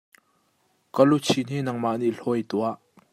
[0.97, 2.75] Ka luchin hi nangmah nih hlawi tuah.